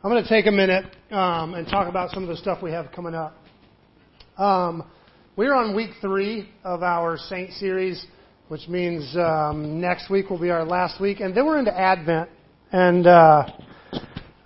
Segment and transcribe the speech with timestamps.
[0.00, 2.70] I'm going to take a minute um, and talk about some of the stuff we
[2.70, 3.36] have coming up.
[4.36, 4.84] Um,
[5.34, 8.06] we're on week three of our Saint series,
[8.46, 12.30] which means um, next week will be our last week, and then we're into Advent.
[12.70, 13.46] And uh,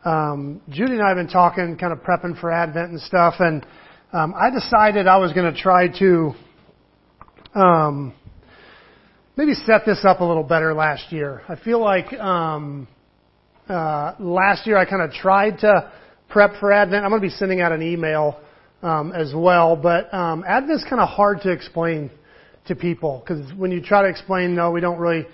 [0.06, 3.66] um, Judy and I have been talking, kind of prepping for Advent and stuff, and
[4.14, 6.32] um, I decided I was going to try to
[7.54, 8.14] um,
[9.36, 11.42] maybe set this up a little better last year.
[11.46, 12.88] I feel like um,
[13.72, 15.92] uh, last year I kind of tried to
[16.28, 17.04] prep for Advent.
[17.04, 18.40] I'm going to be sending out an email
[18.82, 22.10] um, as well, but um, Advent's kind of hard to explain
[22.66, 25.26] to people because when you try to explain, no, we don't really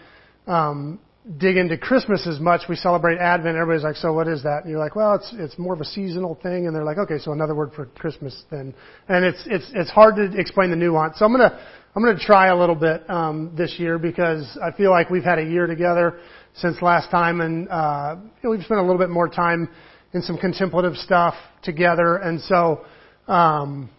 [0.47, 0.99] um,
[1.37, 2.63] dig into Christmas as much.
[2.69, 3.57] We celebrate Advent.
[3.57, 4.61] Everybody's like, so what is that?
[4.63, 6.67] And you're like, well, it's it's more of a seasonal thing.
[6.67, 8.75] And they're like, okay, so another word for Christmas then.
[9.09, 11.19] And it's it's it's hard to explain the nuance.
[11.19, 11.61] So I'm gonna
[11.95, 15.39] I'm gonna try a little bit um, this year because I feel like we've had
[15.39, 16.21] a year together
[16.55, 19.69] since last time, and uh, we've spent a little bit more time
[20.13, 22.17] in some contemplative stuff together.
[22.17, 22.85] And so,
[23.27, 23.91] um,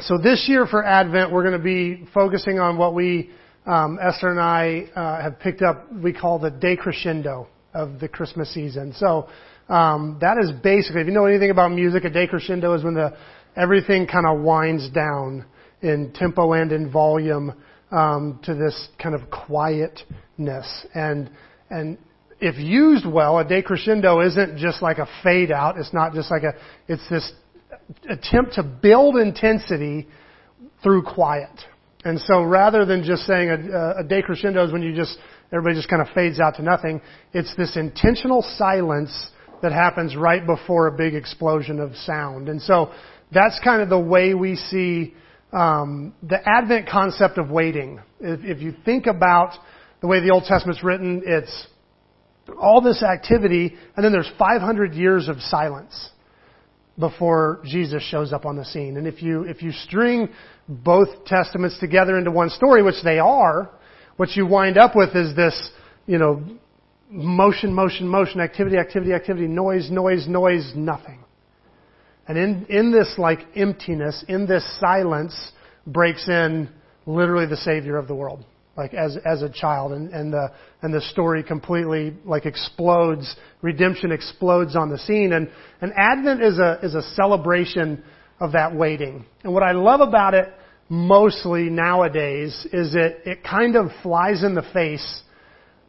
[0.00, 3.30] so this year for Advent, we're going to be focusing on what we,
[3.66, 5.92] um, Esther and I, uh, have picked up.
[5.92, 8.94] We call the decrescendo of the Christmas season.
[8.96, 9.28] So
[9.68, 13.16] um, that is basically, if you know anything about music, a decrescendo is when the
[13.56, 15.44] everything kind of winds down
[15.82, 17.54] in tempo and in volume
[17.90, 21.30] um, to this kind of quietness and
[21.70, 21.98] and
[22.40, 25.78] if used well, a decrescendo isn't just like a fade out.
[25.78, 26.54] It's not just like a,
[26.88, 27.30] it's this
[28.08, 30.08] attempt to build intensity
[30.82, 31.50] through quiet.
[32.04, 35.18] And so rather than just saying a, a decrescendo is when you just,
[35.52, 37.02] everybody just kind of fades out to nothing,
[37.34, 39.12] it's this intentional silence
[39.62, 42.48] that happens right before a big explosion of sound.
[42.48, 42.90] And so
[43.32, 45.14] that's kind of the way we see
[45.52, 48.00] um, the Advent concept of waiting.
[48.18, 49.52] If, if you think about
[50.00, 51.66] the way the Old Testament's written, it's
[52.60, 56.10] all this activity, and then there's 500 years of silence
[56.98, 58.96] before Jesus shows up on the scene.
[58.96, 60.28] And if you, if you string
[60.68, 63.70] both testaments together into one story, which they are,
[64.16, 65.70] what you wind up with is this,
[66.06, 66.42] you know,
[67.10, 71.24] motion, motion, motion, activity, activity, activity, noise, noise, noise, nothing.
[72.28, 75.52] And in, in this like emptiness, in this silence,
[75.86, 76.68] breaks in
[77.06, 78.44] literally the Savior of the world
[78.80, 84.10] like as as a child and, and the and the story completely like explodes redemption
[84.10, 85.34] explodes on the scene.
[85.34, 85.50] And
[85.82, 88.02] and advent is a is a celebration
[88.40, 89.26] of that waiting.
[89.44, 90.48] And what i love about it
[90.88, 95.22] mostly nowadays is it it kind of flies in the face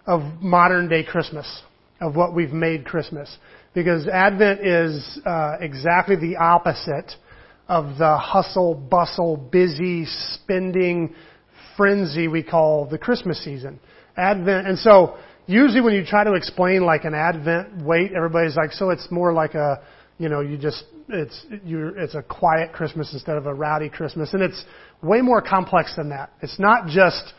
[0.06, 1.48] of modern day christmas
[2.02, 3.38] of what we've made christmas.
[3.74, 7.10] Because advent is uh, exactly the opposite
[7.70, 11.16] of the hustle bustle busy spending
[11.78, 13.80] frenzy we call the Christmas season.
[14.18, 15.18] Advent, and so
[15.48, 19.34] usually when you try to explain like an Advent wait, everybody's like, so it's more
[19.34, 19.82] like a,
[20.18, 24.34] you know, you just, it's, you it's a quiet Christmas instead of a rowdy Christmas.
[24.34, 24.64] And it's
[25.02, 26.32] way more complex than that.
[26.42, 27.34] It's not just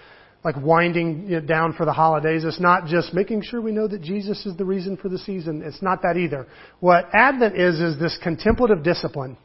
[0.44, 2.44] like winding down for the holidays.
[2.44, 5.62] It's not just making sure we know that Jesus is the reason for the season.
[5.64, 6.46] It's not that either.
[6.80, 9.36] What Advent is, is this contemplative discipline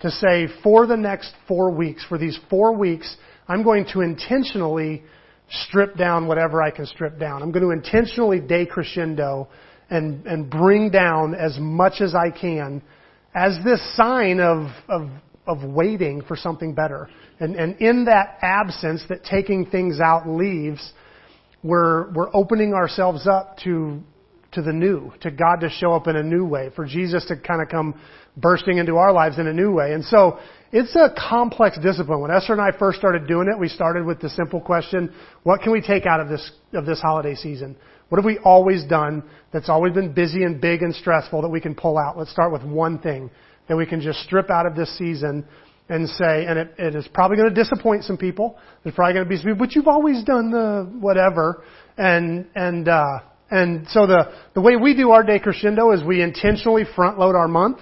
[0.00, 3.16] to say for the next four weeks, for these four weeks,
[3.48, 5.02] I'm going to intentionally
[5.66, 7.42] strip down whatever I can strip down.
[7.42, 9.48] I'm going to intentionally decrescendo
[9.90, 12.82] and, and bring down as much as I can
[13.34, 15.08] as this sign of, of,
[15.46, 17.08] of waiting for something better.
[17.40, 20.92] And, and in that absence that taking things out leaves,
[21.62, 24.00] we're, we're opening ourselves up to,
[24.52, 27.36] to the new, to God to show up in a new way, for Jesus to
[27.36, 28.00] kind of come
[28.36, 29.92] bursting into our lives in a new way.
[29.92, 30.38] And so
[30.72, 32.20] it's a complex discipline.
[32.20, 35.12] When Esther and I first started doing it, we started with the simple question,
[35.42, 37.76] what can we take out of this, of this holiday season?
[38.08, 39.22] What have we always done
[39.52, 42.16] that's always been busy and big and stressful that we can pull out?
[42.16, 43.30] Let's start with one thing
[43.68, 45.46] that we can just strip out of this season
[45.90, 48.56] and say, and it, it is probably going to disappoint some people.
[48.82, 51.64] There's probably going to be some people, but you've always done the whatever.
[51.98, 53.18] And, and, uh,
[53.50, 57.48] and so the, the way we do our decrescendo is we intentionally front load our
[57.48, 57.78] month.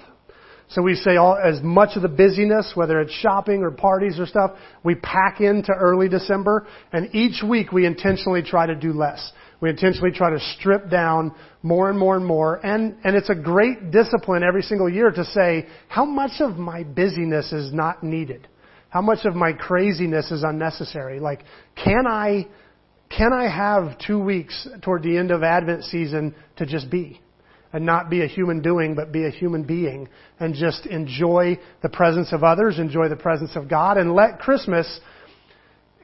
[0.71, 4.25] So we say all, as much of the busyness, whether it's shopping or parties or
[4.25, 4.51] stuff,
[4.83, 9.33] we pack into early December, and each week we intentionally try to do less.
[9.59, 13.35] We intentionally try to strip down more and more and more, and, and it's a
[13.35, 18.47] great discipline every single year to say, how much of my busyness is not needed?
[18.89, 21.19] How much of my craziness is unnecessary?
[21.19, 21.43] Like,
[21.75, 22.47] can I,
[23.09, 27.19] can I have two weeks toward the end of Advent season to just be?
[27.73, 30.09] And not be a human doing, but be a human being
[30.39, 34.99] and just enjoy the presence of others, enjoy the presence of God, and let Christmas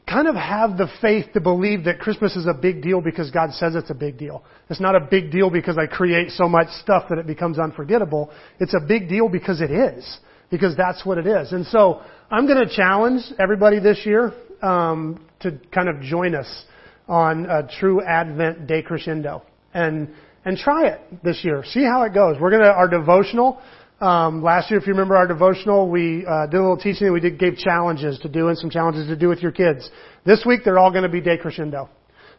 [0.07, 3.51] kind of have the faith to believe that Christmas is a big deal because God
[3.51, 4.43] says it's a big deal.
[4.69, 8.31] It's not a big deal because I create so much stuff that it becomes unforgettable.
[8.59, 10.19] It's a big deal because it is.
[10.49, 11.51] Because that's what it is.
[11.51, 14.31] And so I'm going to challenge everybody this year
[14.61, 16.63] um, to kind of join us
[17.09, 19.41] on a true Advent decrescendo
[19.73, 20.13] and
[20.45, 21.63] and try it this year.
[21.65, 22.37] See how it goes.
[22.39, 23.61] We're gonna our devotional.
[23.99, 27.11] Um, last year, if you remember our devotional, we uh, did a little teaching.
[27.11, 29.89] We did gave challenges to do and some challenges to do with your kids.
[30.23, 31.89] This week, they're all going to be decrescendo.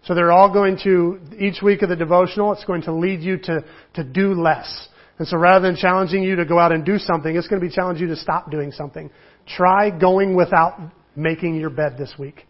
[0.05, 2.53] So they're all going to each week of the devotional.
[2.53, 3.65] It's going to lead you to
[3.95, 4.89] to do less.
[5.19, 7.67] And so rather than challenging you to go out and do something, it's going to
[7.67, 9.11] be challenging you to stop doing something.
[9.47, 10.79] Try going without
[11.17, 12.47] making your bed this week.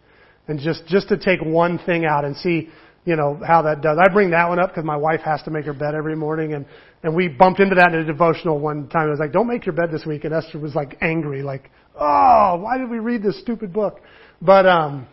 [0.47, 2.69] And just, just to take one thing out and see,
[3.05, 3.97] you know, how that does.
[3.99, 6.53] I bring that one up because my wife has to make her bed every morning
[6.53, 6.65] and,
[7.03, 9.07] and we bumped into that in a devotional one time.
[9.07, 10.25] I was like, don't make your bed this week.
[10.25, 14.01] And Esther was like angry, like, oh, why did we read this stupid book?
[14.41, 15.07] But, um,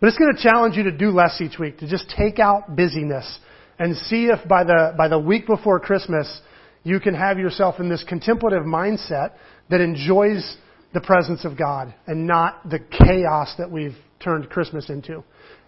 [0.00, 2.74] but it's going to challenge you to do less each week, to just take out
[2.74, 3.38] busyness
[3.78, 6.40] and see if by the, by the week before Christmas,
[6.82, 9.32] you can have yourself in this contemplative mindset
[9.70, 10.56] that enjoys
[10.92, 15.24] the presence of God and not the chaos that we've turned Christmas into.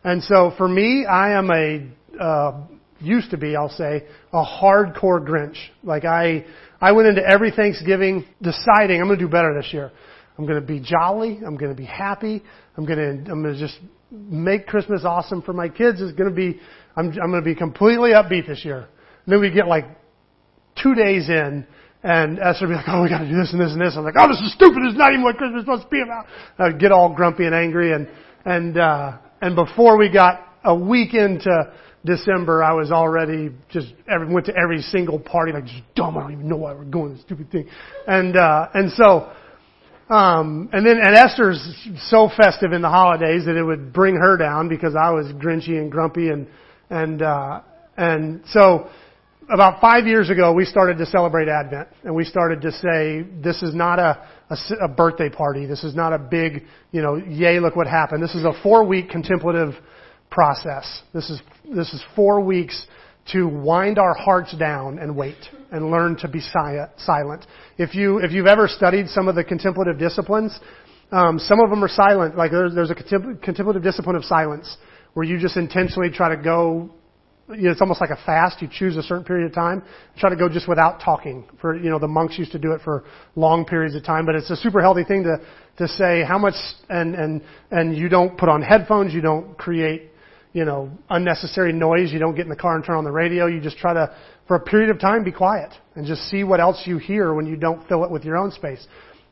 [0.07, 2.61] And so for me, I am a, uh,
[3.01, 5.57] used to be, I'll say, a hardcore Grinch.
[5.83, 6.47] Like I,
[6.81, 9.91] I went into every Thanksgiving deciding I'm going to do better this year.
[10.39, 11.41] I'm going to be jolly.
[11.45, 12.41] I'm going to be happy.
[12.77, 13.81] I'm going to, I'm going to just
[14.13, 16.01] make Christmas awesome for my kids.
[16.01, 16.61] It's going to be,
[16.95, 18.87] I'm, I'm going to be completely upbeat this year.
[19.25, 19.87] And then we get like
[20.81, 21.67] two days in,
[22.05, 23.95] and Esther would be like, "Oh, we got to do this and this and this."
[23.97, 24.79] I'm like, "Oh, this is stupid.
[24.85, 26.27] It's not even what Christmas is supposed to be about."
[26.59, 28.07] I'd get all grumpy and angry, and
[28.45, 31.73] and uh, and before we got a week into
[32.05, 36.17] December, I was already just every, went to every single party like just dumb.
[36.17, 37.69] I don't even know why we're going this stupid thing,
[38.07, 39.33] and uh, and so.
[40.09, 41.61] Um, and then, and Esther's
[42.09, 45.79] so festive in the holidays that it would bring her down because I was grinchy
[45.81, 46.47] and grumpy and,
[46.91, 47.63] and, uh,
[47.97, 48.89] and so
[49.49, 53.63] about five years ago, we started to celebrate Advent, and we started to say, this
[53.63, 55.67] is not a, a, a, birthday party.
[55.67, 58.23] This is not a big, you know, yay, look what happened.
[58.23, 59.75] This is a four-week contemplative
[60.31, 61.03] process.
[61.15, 61.41] This is,
[61.75, 62.87] this is four weeks
[63.33, 65.39] to wind our hearts down and wait
[65.71, 67.47] and learn to be silent.
[67.79, 70.59] If you, if you've ever studied some of the contemplative disciplines,
[71.13, 72.37] um, some of them are silent.
[72.37, 74.77] Like there's, there's a contemplative discipline of silence
[75.15, 76.91] where you just intentionally try to go
[77.49, 78.61] you know, it's almost like a fast.
[78.61, 79.83] You choose a certain period of time,
[80.19, 81.45] try to go just without talking.
[81.61, 83.05] For you know, the monks used to do it for
[83.37, 85.39] long periods of time, but it's a super healthy thing to
[85.79, 86.55] to say how much
[86.89, 90.11] and and and you don't put on headphones, you don't create
[90.53, 93.47] you know unnecessary noise, you don't get in the car and turn on the radio.
[93.47, 94.15] You just try to
[94.49, 97.47] for a period of time be quiet and just see what else you hear when
[97.47, 98.87] you don't fill it with your own space.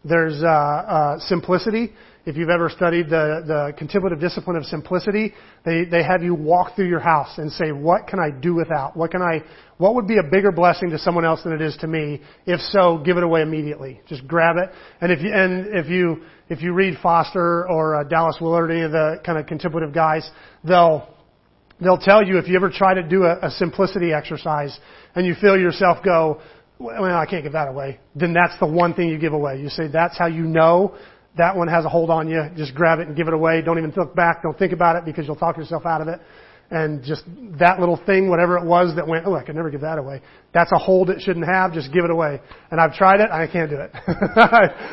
[0.05, 1.94] There's uh, uh, simplicity
[2.26, 5.35] if you've ever studied the, the contemplative discipline of simplicity,
[5.65, 8.97] they, they have you walk through your house and say, what can I do without?
[8.97, 9.43] What can I,
[9.76, 12.23] what would be a bigger blessing to someone else than it is to me?
[12.47, 14.00] If so, give it away immediately.
[14.09, 14.71] Just grab it.
[15.03, 18.82] And if you, and if you, if you read Foster or uh, Dallas Willard, any
[18.82, 20.29] of the kind of contemplative guys,
[20.65, 21.15] they'll,
[21.81, 24.79] they'll tell you if you ever try to do a, a simplicity exercise
[25.15, 26.41] and you feel yourself go,
[26.79, 28.00] well, I can't give that away.
[28.17, 29.61] Then that's the one thing you give away.
[29.61, 30.97] You say that's how you know
[31.37, 32.43] that one has a hold on you.
[32.57, 33.61] Just grab it and give it away.
[33.63, 34.43] Don't even look back.
[34.43, 36.21] Don't think about it because you'll talk yourself out of it.
[36.71, 37.25] And just
[37.59, 40.23] that little thing, whatever it was that went, oh, I could never give that away.
[40.55, 41.73] That's a hold it shouldn't have.
[41.73, 42.41] Just give it away.
[42.71, 43.31] And I've tried it.
[43.31, 43.93] I can't do it.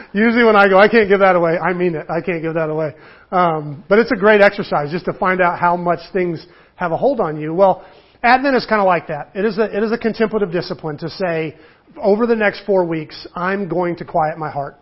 [0.14, 1.58] Usually when I go, I can't give that away.
[1.58, 2.08] I mean it.
[2.10, 2.94] I can't give that away.
[3.32, 6.46] Um, but it's a great exercise just to find out how much things
[6.76, 7.54] have a hold on you.
[7.54, 7.86] Well,
[8.22, 9.32] Advent is kind of like that.
[9.34, 11.56] It is a, it is a contemplative discipline to say,
[11.98, 14.78] over the next four weeks, I'm going to quiet my heart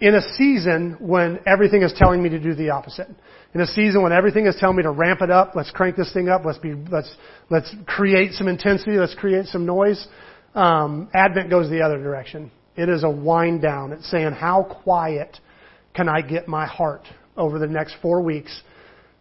[0.00, 3.08] in a season when everything is telling me to do the opposite.
[3.54, 6.12] In a season when everything is telling me to ramp it up, let's crank this
[6.12, 7.14] thing up, let's be, let's,
[7.50, 10.06] let's create some intensity, let's create some noise.
[10.54, 12.50] Um, Advent goes the other direction.
[12.76, 13.92] It is a wind down.
[13.92, 15.38] It's saying, how quiet
[15.94, 18.62] can I get my heart over the next four weeks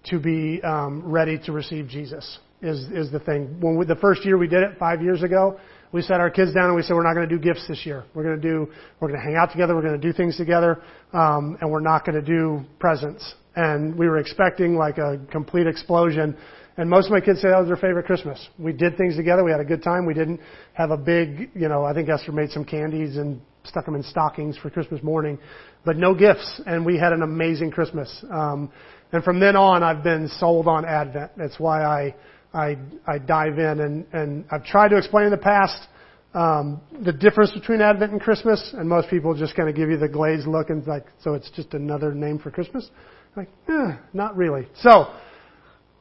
[0.06, 2.40] to be um, ready to receive Jesus?
[2.64, 3.58] Is is the thing.
[3.60, 5.60] When we, the first year we did it five years ago,
[5.94, 7.86] we sat our kids down and we said, we're not going to do gifts this
[7.86, 8.04] year.
[8.16, 9.76] We're going to do, we're going to hang out together.
[9.76, 10.82] We're going to do things together.
[11.14, 13.36] Um, and we're not going to do presents.
[13.56, 16.36] And we were expecting like a complete explosion.
[16.78, 18.50] And most of my kids said that was their favorite Christmas.
[18.58, 19.44] We did things together.
[19.44, 20.08] We had a good time.
[20.08, 20.40] We didn't
[20.74, 24.02] have a big, you know, I think Esther made some candies and stuck them in
[24.02, 25.38] stockings for Christmas morning,
[25.86, 26.60] but no gifts.
[26.66, 28.26] And we had an amazing Christmas.
[28.32, 28.72] Um,
[29.12, 31.34] and from then on, I've been sold on Advent.
[31.38, 32.16] That's why I,
[32.54, 33.80] I, I dive in.
[33.80, 35.88] And, and I've tried to explain in the past
[36.34, 39.98] um, the difference between Advent and Christmas, and most people just kind of give you
[39.98, 42.90] the glazed look and like, so it's just another name for Christmas.
[43.36, 44.68] Like, eh, not really.
[44.82, 45.08] So,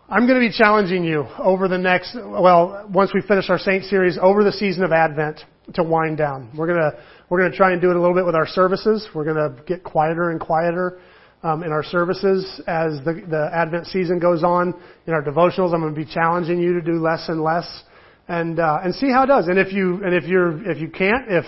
[0.08, 3.84] I'm going to be challenging you over the next, well, once we finish our Saint
[3.84, 5.40] series, over the season of Advent
[5.74, 6.50] to wind down.
[6.56, 6.98] We're going to,
[7.30, 9.08] we're going to try and do it a little bit with our services.
[9.14, 11.00] We're going to get quieter and quieter
[11.42, 14.74] um, in our services as the, the Advent season goes on.
[15.06, 17.82] In our devotionals, I'm going to be challenging you to do less and less,
[18.28, 19.48] and uh, and see how it does.
[19.48, 21.44] And if you and if you're if you can't, if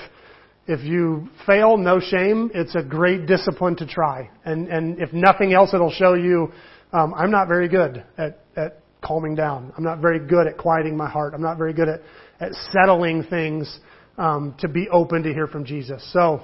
[0.67, 2.51] if you fail, no shame.
[2.55, 4.31] It's a great discipline to try.
[4.45, 6.53] And and if nothing else, it'll show you
[6.95, 9.73] um, I'm not very good at, at calming down.
[9.77, 11.35] I'm not very good at quieting my heart.
[11.35, 12.01] I'm not very good at,
[12.39, 13.81] at settling things
[14.17, 16.09] um, to be open to hear from Jesus.
[16.13, 16.43] So,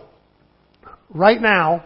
[1.08, 1.84] right now,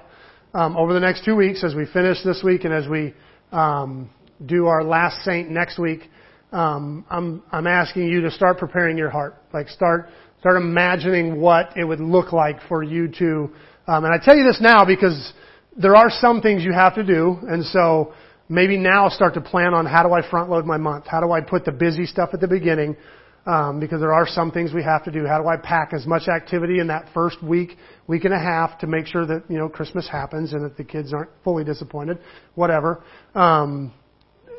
[0.55, 3.13] um, over the next two weeks, as we finish this week and as we
[3.51, 4.09] um,
[4.47, 6.09] do our last saint next week,
[6.53, 9.35] um, I'm I'm asking you to start preparing your heart.
[9.53, 10.09] Like start
[10.39, 13.51] start imagining what it would look like for you to.
[13.89, 15.33] Um, and I tell you this now because
[15.77, 18.15] there are some things you have to do, and so
[18.49, 21.07] maybe now start to plan on how do I front load my month?
[21.09, 22.97] How do I put the busy stuff at the beginning?
[23.47, 25.27] Um, because there are some things we have to do.
[25.27, 28.79] How do I pack as much activity in that first week, week and a half
[28.79, 32.19] to make sure that you know Christmas happens and that the kids aren't fully disappointed,
[32.55, 33.05] whatever.
[33.35, 33.93] Um,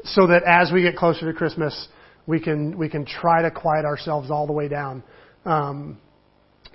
[0.03, 1.87] so that as we get closer to Christmas,
[2.27, 5.03] we can we can try to quiet ourselves all the way down.
[5.45, 5.97] Um,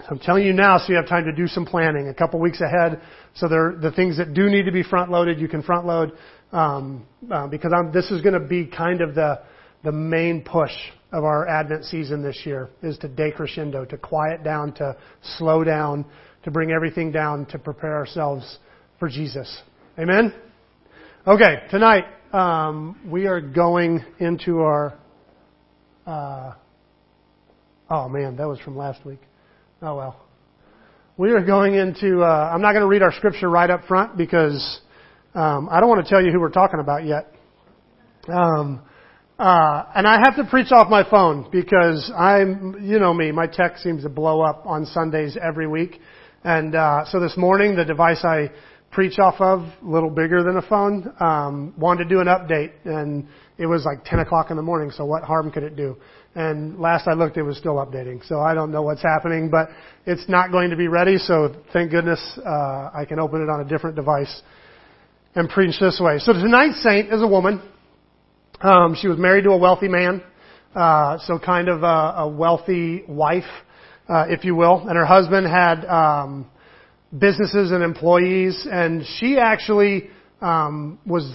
[0.09, 2.61] I'm telling you now, so you have time to do some planning a couple weeks
[2.61, 3.01] ahead.
[3.35, 6.13] So there, the things that do need to be front loaded, you can front load
[6.53, 9.43] um, uh, because I'm, this is going to be kind of the
[9.85, 10.73] the main push
[11.13, 14.97] of our Advent season this year is to decrescendo, to quiet down, to
[15.39, 16.05] slow down,
[16.45, 18.59] to bring everything down, to prepare ourselves
[18.99, 19.63] for Jesus.
[19.99, 20.33] Amen.
[21.27, 24.99] Okay, tonight um, we are going into our.
[26.07, 26.55] Uh,
[27.91, 29.21] oh man, that was from last week.
[29.83, 30.27] Oh well.
[31.17, 32.23] We are going into.
[32.23, 34.81] Uh, I'm not going to read our scripture right up front because
[35.35, 37.35] um, I don't want to tell you who we're talking about yet.
[38.29, 38.81] Um,
[39.41, 43.47] uh, and I have to preach off my phone because I'm, you know me, my
[43.47, 45.99] tech seems to blow up on Sundays every week.
[46.45, 48.51] And uh, so this morning, the device I
[48.91, 52.73] preach off of, a little bigger than a phone, um, wanted to do an update,
[52.85, 54.91] and it was like 10 o'clock in the morning.
[54.91, 55.97] So what harm could it do?
[56.35, 58.23] And last I looked, it was still updating.
[58.27, 59.71] So I don't know what's happening, but
[60.05, 61.17] it's not going to be ready.
[61.17, 64.43] So thank goodness uh, I can open it on a different device
[65.35, 66.19] and preach this way.
[66.19, 67.63] So tonight's saint is a woman.
[68.63, 70.23] Um, she was married to a wealthy man,
[70.75, 71.87] uh, so kind of a,
[72.19, 73.49] a wealthy wife,
[74.07, 74.87] uh, if you will.
[74.87, 76.47] And her husband had um,
[77.19, 80.11] businesses and employees, and she actually
[80.43, 81.33] um, was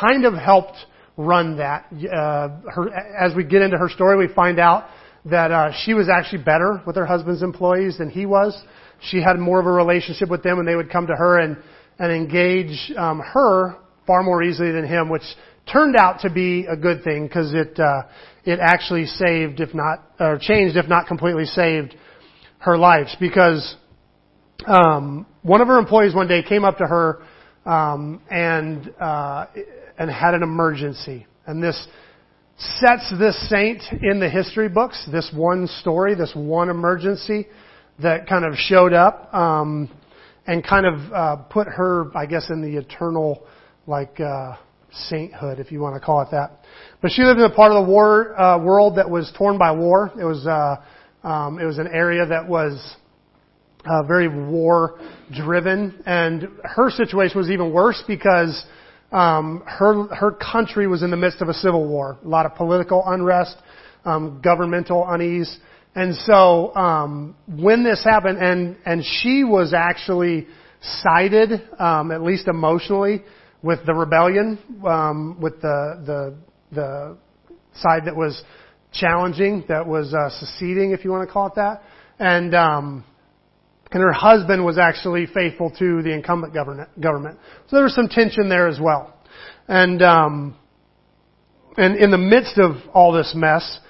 [0.00, 0.76] kind of helped
[1.16, 1.86] run that.
[1.92, 2.88] Uh, her,
[3.18, 4.84] as we get into her story, we find out
[5.24, 8.56] that uh, she was actually better with her husband's employees than he was.
[9.10, 11.56] She had more of a relationship with them, and they would come to her and
[11.98, 13.76] and engage um, her
[14.06, 15.22] far more easily than him, which
[15.70, 18.02] turned out to be a good thing because it uh,
[18.44, 21.94] it actually saved, if not or changed, if not completely saved
[22.58, 23.08] her life.
[23.20, 23.76] Because
[24.66, 27.22] um, one of her employees one day came up to her
[27.64, 29.46] um, and uh,
[29.98, 31.86] and had an emergency, and this
[32.58, 35.08] sets this saint in the history books.
[35.10, 37.48] This one story, this one emergency
[38.02, 39.32] that kind of showed up.
[39.34, 39.90] Um,
[40.46, 43.46] and kind of uh, put her, I guess, in the eternal
[43.86, 44.56] like uh,
[44.92, 46.60] sainthood, if you want to call it that.
[47.00, 49.72] But she lived in a part of the war uh, world that was torn by
[49.72, 50.12] war.
[50.18, 50.76] It was uh,
[51.26, 52.96] um, it was an area that was
[53.84, 55.00] uh, very war
[55.34, 58.64] driven, and her situation was even worse because
[59.10, 62.54] um, her her country was in the midst of a civil war, a lot of
[62.54, 63.56] political unrest,
[64.04, 65.58] um, governmental unease.
[65.94, 70.46] And so um, when this happened, and and she was actually
[70.80, 73.22] sided, um, at least emotionally,
[73.62, 76.36] with the rebellion, um, with the the
[76.74, 77.16] the
[77.74, 78.42] side that was
[78.92, 81.82] challenging, that was uh, seceding, if you want to call it that,
[82.18, 83.04] and um,
[83.90, 86.88] and her husband was actually faithful to the incumbent government.
[87.00, 87.38] Government,
[87.68, 89.14] so there was some tension there as well,
[89.68, 90.56] and um,
[91.76, 93.80] and in the midst of all this mess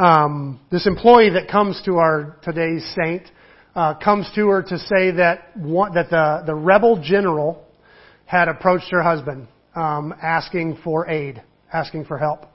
[0.00, 3.22] um, this employee that comes to our today's saint
[3.74, 7.66] uh, comes to her to say that one, that the the rebel general
[8.30, 12.46] had approached her husband um, asking for aid, asking for help,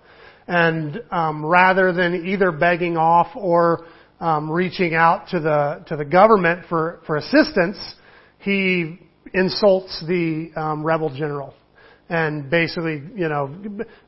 [0.48, 3.86] and um, rather than either begging off or
[4.22, 7.77] um, reaching out to the to the government for for assistance,
[8.39, 9.00] he
[9.34, 11.53] insults the um, rebel general
[12.08, 13.55] and basically, you know,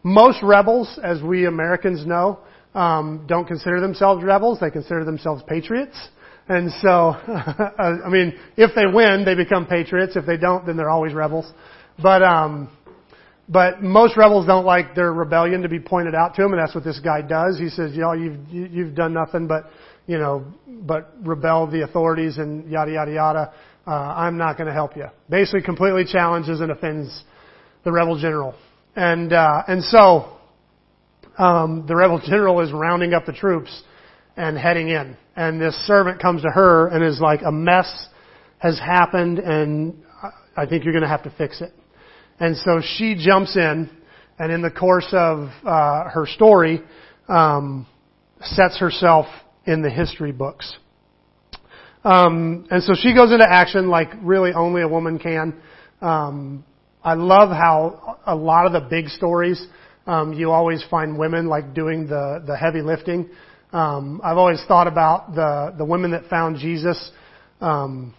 [0.04, 2.40] most rebels, as we Americans know,
[2.76, 4.60] um, don't consider themselves rebels.
[4.60, 5.98] They consider themselves patriots.
[6.50, 10.16] And so, I mean, if they win, they become patriots.
[10.16, 11.52] If they don't, then they're always rebels.
[12.02, 12.70] But, um,
[13.50, 16.76] but most rebels don't like their rebellion to be pointed out to them, and that's
[16.76, 17.58] what this guy does.
[17.58, 19.70] He says, "Y'all, you've you've done nothing but,
[20.06, 23.54] you know, but rebel the authorities and yada yada yada.
[23.86, 27.24] Uh, I'm not going to help you." Basically, completely challenges and offends
[27.86, 28.54] the rebel general,
[28.98, 30.38] and uh, and so
[31.38, 33.84] um, the rebel general is rounding up the troops
[34.38, 38.08] and heading in, and this servant comes to her and is like, "A mess
[38.60, 40.04] has happened, and
[40.56, 41.74] I think you're going to have to fix it."
[42.40, 43.90] And so she jumps in,
[44.40, 46.82] and in the course of uh, her story,
[47.28, 47.88] um,
[48.42, 49.26] sets herself
[49.66, 50.78] in the history books.
[52.04, 55.56] Um, and so she goes into action like really only a woman can.
[56.02, 56.64] Um,
[57.04, 59.66] I love how a lot of the big stories,
[60.06, 63.30] um, you always find women like doing the the heavy lifting.
[63.74, 67.12] Um, I've always thought about the the women that found Jesus
[67.60, 68.14] um,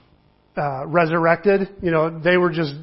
[0.56, 1.68] uh, resurrected.
[1.82, 2.74] You know, they were just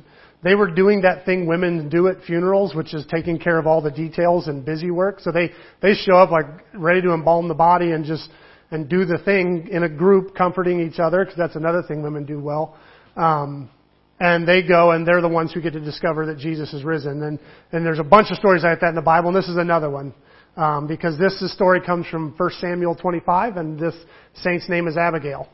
[0.45, 3.81] they were doing that thing women do at funerals, which is taking care of all
[3.81, 5.19] the details and busy work.
[5.19, 5.49] So they,
[5.81, 6.45] they show up like
[6.75, 8.29] ready to embalm the body and just,
[8.69, 12.25] and do the thing in a group, comforting each other, because that's another thing women
[12.25, 12.77] do well.
[13.15, 13.71] Um,
[14.19, 17.23] and they go and they're the ones who get to discover that Jesus is risen.
[17.23, 17.39] And,
[17.71, 19.89] and there's a bunch of stories like that in the Bible, and this is another
[19.89, 20.13] one.
[20.57, 23.93] Um, because this, story comes from 1 Samuel 25, and this
[24.35, 25.49] saint's name is Abigail.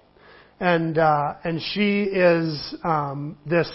[0.59, 3.67] And, uh, and she is, um, this,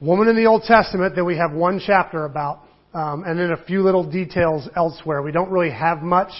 [0.00, 2.62] woman in the Old Testament that we have one chapter about,
[2.94, 5.20] um, and then a few little details elsewhere.
[5.20, 6.30] We don't really have much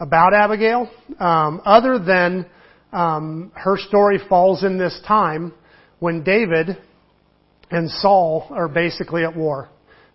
[0.00, 2.44] about Abigail, um, other than
[2.92, 5.52] um, her story falls in this time
[6.00, 6.76] when David
[7.70, 9.68] and Saul are basically at war.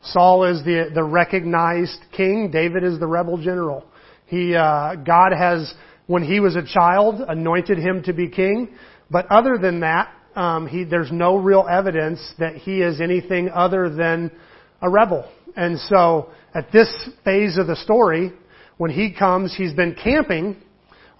[0.03, 2.51] Saul is the the recognized king.
[2.51, 3.85] David is the rebel general.
[4.25, 5.73] He uh, God has
[6.07, 8.75] when he was a child anointed him to be king,
[9.09, 13.89] but other than that, um, he, there's no real evidence that he is anything other
[13.89, 14.31] than
[14.81, 15.29] a rebel.
[15.55, 16.89] And so, at this
[17.23, 18.33] phase of the story,
[18.77, 20.57] when he comes, he's been camping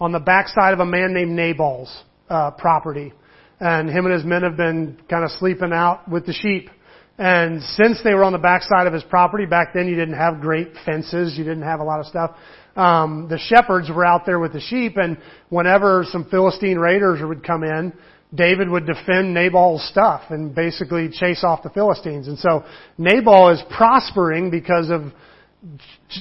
[0.00, 3.12] on the backside of a man named Nabal's uh, property,
[3.60, 6.68] and him and his men have been kind of sleeping out with the sheep.
[7.16, 10.40] And since they were on the backside of his property, back then you didn't have
[10.40, 12.36] great fences, you didn't have a lot of stuff.
[12.74, 15.16] Um, the shepherds were out there with the sheep, and
[15.48, 17.92] whenever some Philistine raiders would come in,
[18.34, 22.26] David would defend Nabal's stuff and basically chase off the Philistines.
[22.26, 22.64] And so
[22.98, 25.12] Nabal is prospering because of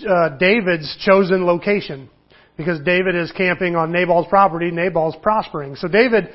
[0.07, 2.09] uh, David's chosen location.
[2.55, 5.75] Because David is camping on Nabal's property, Nabal's prospering.
[5.75, 6.29] So David,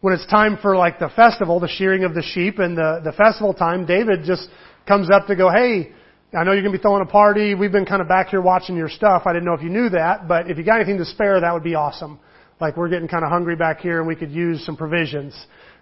[0.00, 3.12] when it's time for like the festival, the shearing of the sheep and the, the
[3.12, 4.48] festival time, David just
[4.86, 5.92] comes up to go, hey,
[6.36, 7.54] I know you're going to be throwing a party.
[7.54, 9.22] We've been kind of back here watching your stuff.
[9.26, 11.52] I didn't know if you knew that, but if you got anything to spare, that
[11.54, 12.18] would be awesome
[12.60, 15.34] like we're getting kind of hungry back here and we could use some provisions.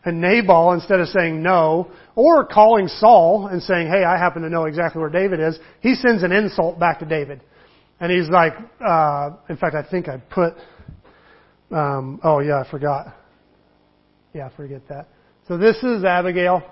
[0.05, 4.48] And Nabal, instead of saying no, or calling Saul and saying, hey, I happen to
[4.48, 7.40] know exactly where David is, he sends an insult back to David.
[8.01, 10.55] And he's like, uh, in fact, I think I put,
[11.70, 13.14] um, oh yeah, I forgot.
[14.35, 15.09] Yeah, forget that.
[15.49, 16.62] So this is Abigail.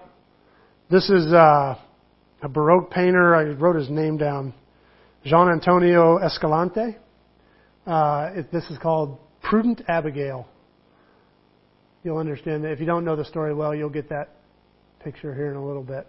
[0.91, 1.77] This is, uh,
[2.43, 3.35] a Baroque painter.
[3.35, 4.55] I wrote his name down.
[5.31, 6.97] Juan Antonio Escalante.
[7.87, 10.49] Uh, it, this is called Prudent Abigail.
[12.03, 12.73] You'll understand that.
[12.73, 14.31] If you don't know the story well, you'll get that
[15.01, 16.07] picture here in a little bit.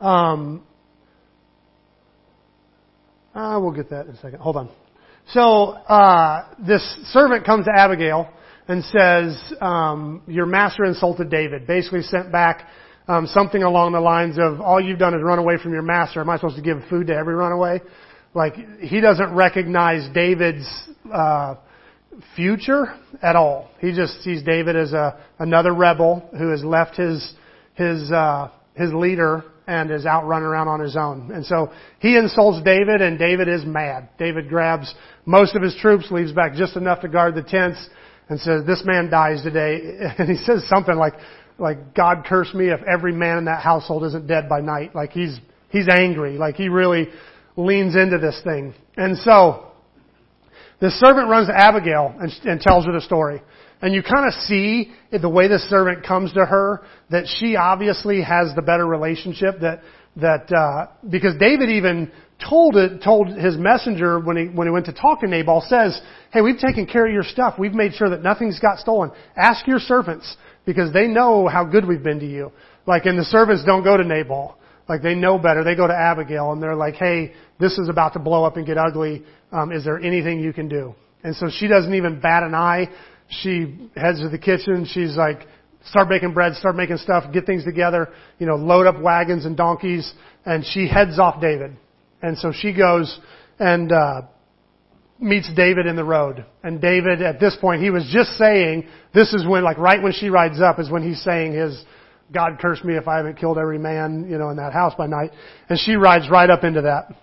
[0.00, 0.62] Um,
[3.34, 4.40] uh, we'll get that in a second.
[4.40, 4.68] Hold on.
[5.28, 8.28] So uh, this servant comes to Abigail
[8.70, 12.68] and says, um, "Your master insulted David." Basically, sent back
[13.08, 16.20] um, something along the lines of, "All you've done is run away from your master.
[16.20, 17.80] Am I supposed to give food to every runaway?"
[18.32, 20.68] Like he doesn't recognize David's
[21.12, 21.56] uh,
[22.36, 23.70] future at all.
[23.80, 27.34] He just sees David as a another rebel who has left his
[27.74, 31.32] his uh, his leader and is out running around on his own.
[31.32, 34.10] And so he insults David, and David is mad.
[34.16, 34.94] David grabs
[35.26, 37.88] most of his troops, leaves back just enough to guard the tents,
[38.30, 41.14] and says, "This man dies today." And he says something like,
[41.58, 45.10] "Like God curse me if every man in that household isn't dead by night." Like
[45.10, 45.38] he's
[45.68, 46.38] he's angry.
[46.38, 47.08] Like he really
[47.56, 48.74] leans into this thing.
[48.96, 49.66] And so
[50.80, 53.42] the servant runs to Abigail and, and tells her the story.
[53.82, 58.22] And you kind of see the way the servant comes to her that she obviously
[58.22, 59.82] has the better relationship that
[60.16, 62.10] that uh, because David even
[62.48, 66.00] told it told his messenger when he when he went to talk to Nabal says,
[66.32, 67.58] "Hey, we've taken care of your stuff.
[67.58, 69.10] We've made sure that nothing's got stolen.
[69.36, 72.52] Ask your servants because they know how good we've been to you."
[72.86, 74.56] Like, and the servants don't go to Nabal.
[74.88, 75.62] Like they know better.
[75.62, 78.66] They go to Abigail and they're like, "Hey, this is about to blow up and
[78.66, 79.24] get ugly.
[79.52, 82.88] Um, is there anything you can do?" And so she doesn't even bat an eye.
[83.28, 84.86] She heads to the kitchen.
[84.86, 85.46] She's like
[85.84, 89.56] start making bread, start making stuff, get things together, you know, load up wagons and
[89.56, 90.12] donkeys,
[90.44, 91.76] and she heads off David.
[92.22, 93.18] And so she goes
[93.58, 94.22] and uh,
[95.18, 96.44] meets David in the road.
[96.62, 100.12] And David, at this point, he was just saying, this is when, like, right when
[100.12, 101.82] she rides up, is when he's saying his,
[102.32, 105.06] God curse me if I haven't killed every man, you know, in that house by
[105.06, 105.30] night.
[105.68, 107.14] And she rides right up into that.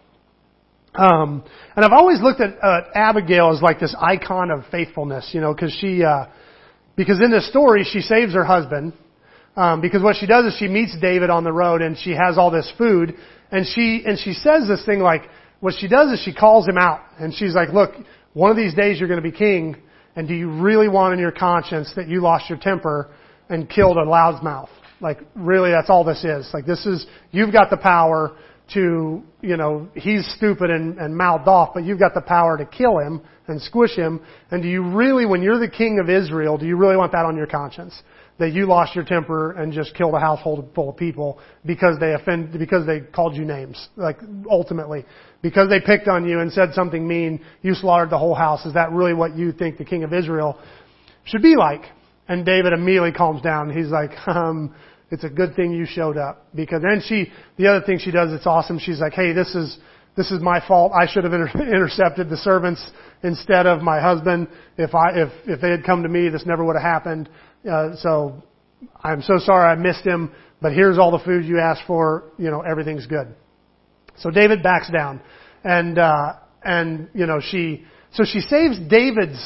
[1.00, 1.44] Um,
[1.76, 5.54] and I've always looked at uh, Abigail as like this icon of faithfulness, you know,
[5.54, 6.26] because she, uh,
[6.98, 8.92] because in this story she saves her husband.
[9.56, 12.38] Um, because what she does is she meets David on the road and she has
[12.38, 13.16] all this food
[13.52, 15.24] and she and she says this thing like
[15.60, 17.92] what she does is she calls him out and she's like, look,
[18.34, 19.76] one of these days you're going to be king,
[20.16, 23.10] and do you really want in your conscience that you lost your temper
[23.50, 24.70] and killed a loudmouth?
[25.00, 26.50] Like really, that's all this is.
[26.54, 28.38] Like this is you've got the power
[28.74, 32.66] to, you know, he's stupid and, and mouthed off, but you've got the power to
[32.66, 34.22] kill him and squish him.
[34.52, 37.26] And do you really, when you're the king of Israel, do you really want that
[37.26, 38.02] on your conscience?
[38.40, 42.14] That you lost your temper and just killed a household full of people because they
[42.14, 43.90] offend, because they called you names.
[43.96, 44.18] Like,
[44.50, 45.06] ultimately.
[45.42, 48.66] Because they picked on you and said something mean, you slaughtered the whole house.
[48.66, 50.60] Is that really what you think the king of Israel
[51.24, 51.84] should be like?
[52.28, 53.76] And David immediately calms down.
[53.76, 54.76] He's like, um,
[55.10, 58.34] it's a good thing you showed up because then she, the other thing she does,
[58.34, 58.80] it's awesome.
[58.80, 59.78] She's like, hey, this is,
[60.18, 60.92] this is my fault.
[60.94, 62.86] I should have inter- intercepted the servants
[63.24, 64.48] instead of my husband.
[64.78, 67.30] If I, if, if they had come to me, this never would have happened.
[67.70, 68.44] Uh, so
[69.02, 72.26] I'm so sorry I missed him, but here's all the food you asked for.
[72.38, 73.34] You know, everything's good.
[74.18, 75.22] So David backs down
[75.64, 79.40] and, uh, and, you know, she, so she saves David's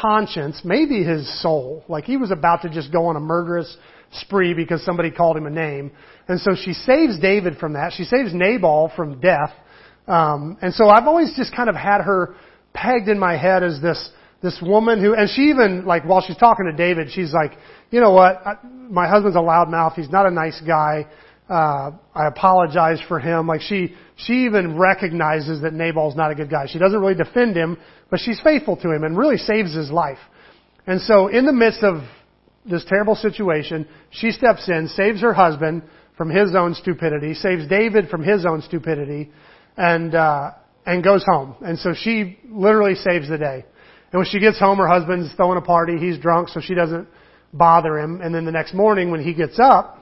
[0.00, 1.84] conscience, maybe his soul.
[1.88, 3.76] Like he was about to just go on a murderous
[4.12, 5.92] spree because somebody called him a name.
[6.28, 7.92] And so she saves David from that.
[7.92, 9.52] She saves Nabal from death.
[10.06, 12.34] Um, and so I've always just kind of had her
[12.72, 14.10] pegged in my head as this
[14.42, 17.52] this woman who, and she even like while she's talking to David, she's like,
[17.90, 19.94] you know what, I, my husband's a loudmouth.
[19.94, 21.06] He's not a nice guy.
[21.48, 23.46] Uh, I apologize for him.
[23.46, 26.66] Like she, she even recognizes that Nabal's not a good guy.
[26.68, 27.76] She doesn't really defend him,
[28.08, 30.18] but she's faithful to him and really saves his life.
[30.86, 32.02] And so in the midst of
[32.70, 35.82] this terrible situation, she steps in, saves her husband
[36.16, 39.30] from his own stupidity, saves David from his own stupidity,
[39.76, 40.50] and uh,
[40.86, 41.54] and goes home.
[41.60, 43.64] And so she literally saves the day.
[44.12, 45.96] And when she gets home, her husband's throwing a party.
[45.98, 47.06] He's drunk, so she doesn't
[47.52, 48.20] bother him.
[48.20, 49.98] And then the next morning, when he gets up,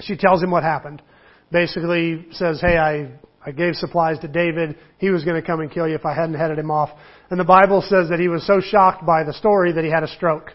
[0.00, 1.02] she tells him what happened.
[1.50, 3.10] Basically, says, "Hey, I
[3.44, 4.76] I gave supplies to David.
[4.98, 6.90] He was going to come and kill you if I hadn't headed him off."
[7.30, 10.02] And the Bible says that he was so shocked by the story that he had
[10.02, 10.52] a stroke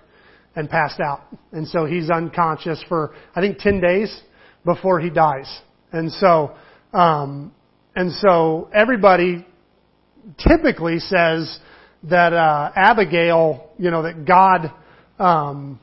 [0.56, 1.22] and passed out.
[1.52, 4.22] And so he's unconscious for, I think, 10 days
[4.66, 5.62] before he dies.
[5.92, 6.56] And so,
[6.94, 7.54] um,
[7.96, 9.46] and so everybody
[10.38, 11.60] typically says
[12.04, 14.72] that, uh, Abigail, you know, that God,
[15.20, 15.80] um,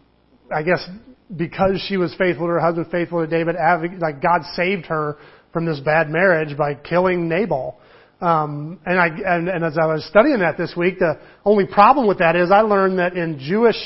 [0.55, 0.89] I guess
[1.37, 3.57] because she was faithful to her husband, faithful to David,
[4.01, 5.17] like God saved her
[5.53, 7.79] from this bad marriage by killing Nabal.
[8.21, 12.07] Um, and I and, and as I was studying that this week, the only problem
[12.07, 13.77] with that is I learned that in Jewish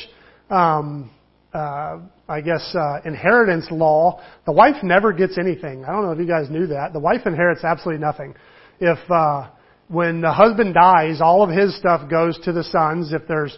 [0.50, 1.10] um,
[1.52, 5.84] uh, I guess, uh, inheritance law, the wife never gets anything.
[5.84, 6.92] I don't know if you guys knew that.
[6.92, 8.34] The wife inherits absolutely nothing.
[8.80, 9.50] If, uh,
[9.88, 13.12] when the husband dies, all of his stuff goes to the sons.
[13.12, 13.56] If there's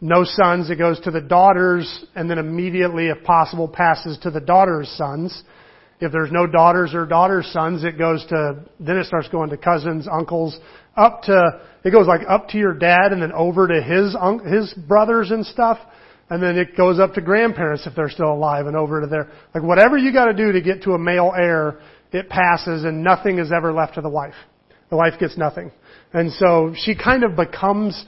[0.00, 4.40] no sons, it goes to the daughters, and then immediately, if possible, passes to the
[4.40, 5.42] daughters' sons.
[6.00, 9.56] If there's no daughters or daughters' sons, it goes to, then it starts going to
[9.56, 10.58] cousins, uncles,
[10.96, 14.14] up to, it goes like up to your dad and then over to his,
[14.52, 15.78] his brothers and stuff
[16.30, 19.30] and then it goes up to grandparents if they're still alive and over to their,
[19.54, 21.80] like whatever you gotta do to get to a male heir,
[22.12, 24.34] it passes and nothing is ever left to the wife.
[24.90, 25.70] The wife gets nothing.
[26.12, 28.04] And so she kind of becomes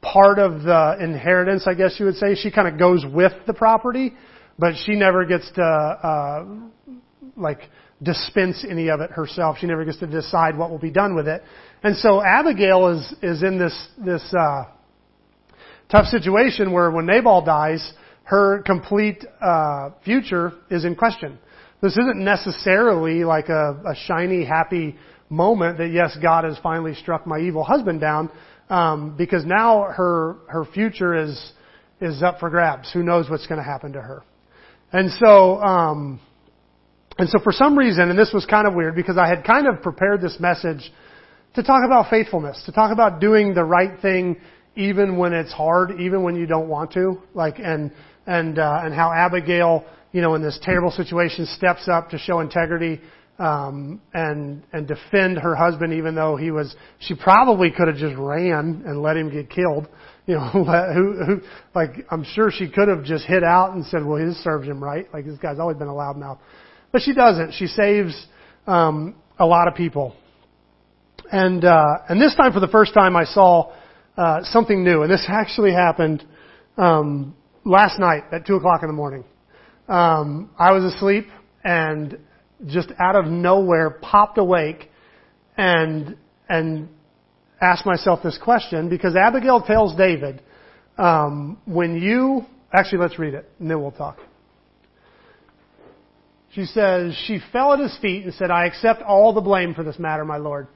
[0.00, 2.34] part of the inheritance, I guess you would say.
[2.34, 4.14] She kind of goes with the property,
[4.58, 6.44] but she never gets to, uh,
[7.36, 7.68] like,
[8.02, 9.58] dispense any of it herself.
[9.60, 11.42] She never gets to decide what will be done with it.
[11.82, 14.64] And so Abigail is, is in this, this, uh,
[15.90, 17.92] tough situation where when Nabal dies,
[18.24, 21.38] her complete uh, future is in question.
[21.82, 24.96] This isn't necessarily like a, a shiny, happy
[25.28, 28.30] moment that yes, God has finally struck my evil husband down,
[28.70, 31.52] um, because now her her future is
[32.00, 32.92] is up for grabs.
[32.92, 34.22] Who knows what's going to happen to her?
[34.92, 36.20] And so, um,
[37.18, 39.66] and so for some reason, and this was kind of weird because I had kind
[39.66, 40.92] of prepared this message
[41.54, 44.36] to talk about faithfulness, to talk about doing the right thing
[44.76, 47.92] even when it's hard, even when you don't want to, like and
[48.26, 52.40] and uh, and how Abigail, you know, in this terrible situation, steps up to show
[52.40, 53.00] integrity
[53.38, 56.74] um, and and defend her husband, even though he was.
[57.00, 59.88] She probably could have just ran and let him get killed,
[60.26, 61.40] you know, who, who,
[61.74, 64.82] like, I'm sure she could have just hit out and said, well, this serves him
[64.82, 65.12] right.
[65.12, 66.38] Like, this guy's always been a loudmouth.
[66.92, 67.54] But she doesn't.
[67.54, 68.26] She saves,
[68.66, 70.14] um, a lot of people.
[71.32, 73.72] And, uh, and this time for the first time I saw,
[74.16, 75.02] uh, something new.
[75.02, 76.24] And this actually happened,
[76.76, 79.24] um, last night at two o'clock in the morning.
[79.88, 81.26] Um, I was asleep
[81.64, 82.18] and
[82.66, 84.90] just out of nowhere popped awake
[85.56, 86.16] and,
[86.48, 86.88] and
[87.60, 90.42] asked myself this question because Abigail tells David,
[90.98, 94.18] um, when you, actually let's read it and then we'll talk.
[96.54, 99.82] She says, she fell at his feet and said, I accept all the blame for
[99.82, 100.68] this matter, my lord.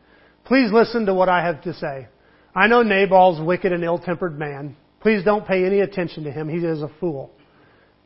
[0.44, 2.08] Please listen to what I have to say.
[2.56, 4.76] I know Nabal's wicked and ill-tempered man.
[5.00, 6.48] Please don't pay any attention to him.
[6.48, 7.30] He is a fool.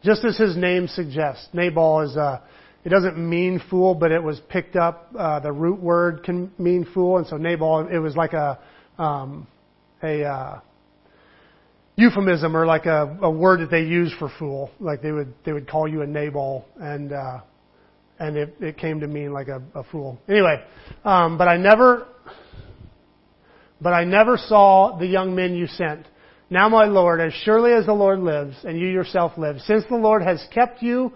[0.03, 2.43] Just as his name suggests, Nabal is a,
[2.85, 6.85] it doesn't mean fool, but it was picked up, uh, the root word can mean
[6.93, 8.59] fool, and so Nabal, it was like a,
[8.99, 9.47] um,
[10.03, 10.61] a, uh,
[11.95, 14.73] euphemism or like a, a word that they use for fool.
[14.81, 17.41] Like they would, they would call you a Nabal, and, uh,
[18.19, 20.19] and it, it came to mean like a, a fool.
[20.29, 20.61] Anyway,
[21.05, 22.09] um, but I never,
[23.81, 26.07] but I never saw the young men you sent.
[26.51, 29.97] Now, my Lord, as surely as the Lord lives, and you yourself live, since the
[29.97, 31.13] Lord has kept you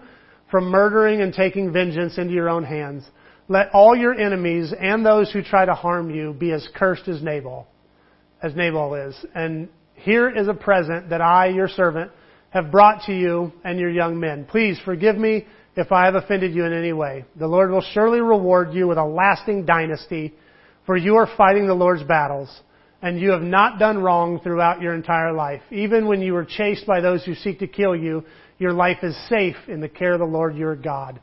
[0.49, 3.03] from murdering and taking vengeance into your own hands,
[3.47, 7.21] let all your enemies and those who try to harm you be as cursed as
[7.21, 7.67] Nabal,
[8.41, 9.25] as Nabal is.
[9.35, 12.11] And here is a present that I, your servant,
[12.49, 14.45] have brought to you and your young men.
[14.45, 17.25] Please forgive me if I have offended you in any way.
[17.35, 20.33] The Lord will surely reward you with a lasting dynasty,
[20.85, 22.49] for you are fighting the Lord's battles,
[23.01, 25.61] and you have not done wrong throughout your entire life.
[25.71, 28.23] Even when you were chased by those who seek to kill you,
[28.57, 31.19] your life is safe in the care of the Lord your God,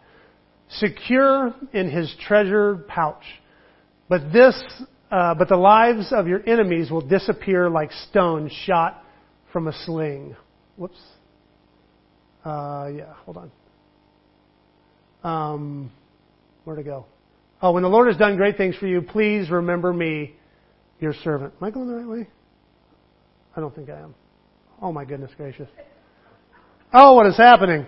[0.68, 3.24] secure in his treasure pouch.
[4.08, 4.60] But this,
[5.10, 9.02] uh, but the lives of your enemies will disappear like stones shot
[9.52, 10.36] from a sling.
[10.76, 11.00] Whoops.
[12.44, 13.50] Uh, yeah, hold on.
[15.22, 15.92] Um,
[16.64, 17.06] where to go?
[17.62, 20.34] Oh, when the Lord has done great things for you, please remember me,
[20.98, 21.54] your servant.
[21.60, 22.28] Am I going the right way?
[23.56, 24.16] I don't think I am.
[24.80, 25.68] Oh my goodness gracious.
[26.92, 27.86] Oh, what is happening?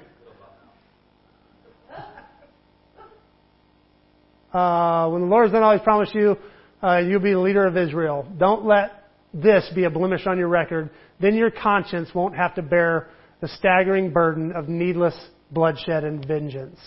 [4.53, 6.37] Uh, when the Lord has done all He's promised you,
[6.81, 8.25] uh, you'll be the leader of Israel.
[8.39, 10.91] Don't let this be a blemish on your record.
[11.21, 13.09] Then your conscience won't have to bear
[13.41, 15.17] the staggering burden of needless
[15.51, 16.79] bloodshed and vengeance.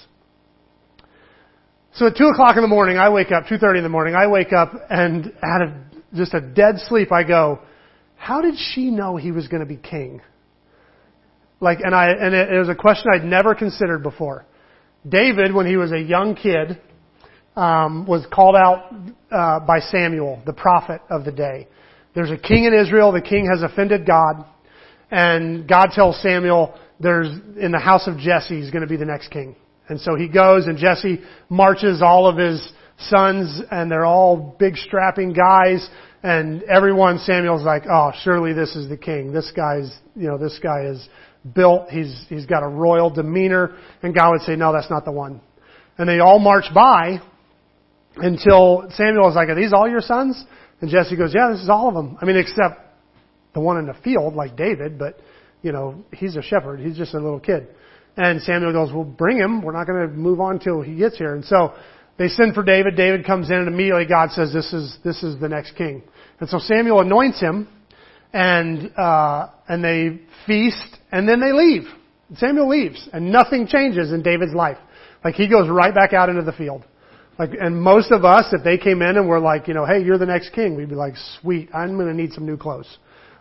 [1.98, 4.28] So at two o'clock in the morning, I wake up, 2.30 in the morning, I
[4.28, 5.70] wake up and out of
[6.14, 7.60] just a dead sleep, I go,
[8.18, 10.22] how did she know he was going to be king?
[11.60, 14.46] Like, and I, and it, it was a question I'd never considered before.
[15.10, 16.80] David, when he was a young kid,
[17.56, 18.94] um, was called out
[19.32, 21.68] uh, by Samuel, the prophet of the day.
[22.14, 23.12] There's a king in Israel.
[23.12, 24.46] The king has offended God,
[25.10, 27.30] and God tells Samuel, "There's
[27.60, 29.56] in the house of Jesse is going to be the next king."
[29.90, 34.76] And so he goes and Jesse marches all of his sons and they're all big
[34.76, 35.88] strapping guys
[36.24, 39.32] and everyone Samuel's like, "Oh, surely this is the king.
[39.32, 41.08] This guy's, you know, this guy is
[41.56, 41.90] built.
[41.90, 45.42] He's he's got a royal demeanor." And God would say, "No, that's not the one."
[45.98, 47.22] And they all march by
[48.18, 50.44] until Samuel was like, "Are these all your sons?"
[50.82, 52.18] And Jesse goes, "Yeah, this is all of them.
[52.22, 52.82] I mean, except
[53.54, 55.20] the one in the field, like David, but
[55.62, 56.80] you know, he's a shepherd.
[56.80, 57.68] He's just a little kid."
[58.18, 59.62] And Samuel goes, well, bring him.
[59.62, 61.36] We're not going to move on till he gets here.
[61.36, 61.74] And so
[62.18, 62.96] they send for David.
[62.96, 66.02] David comes in and immediately God says, this is, this is the next king.
[66.40, 67.68] And so Samuel anoints him
[68.34, 71.84] and, uh, and they feast and then they leave.
[72.36, 74.78] Samuel leaves and nothing changes in David's life.
[75.24, 76.84] Like he goes right back out into the field.
[77.38, 80.04] Like, and most of us, if they came in and were like, you know, hey,
[80.04, 82.98] you're the next king, we'd be like, sweet, I'm going to need some new clothes.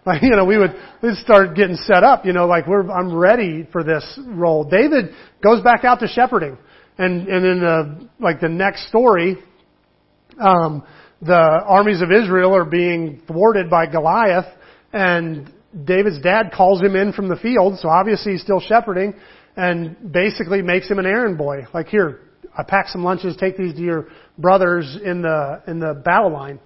[0.07, 3.13] Like, you know, we would, we'd start getting set up, you know, like we're, I'm
[3.13, 4.63] ready for this role.
[4.63, 5.07] David
[5.43, 6.57] goes back out to shepherding.
[6.97, 9.37] And, and in the, like the next story,
[10.41, 10.85] um,
[11.21, 14.47] the armies of Israel are being thwarted by Goliath
[14.93, 15.53] and
[15.85, 19.15] David's dad calls him in from the field, so obviously he's still shepherding
[19.57, 21.67] and basically makes him an errand boy.
[21.75, 22.21] Like here,
[22.57, 26.61] I pack some lunches, take these to your brothers in the, in the battle line.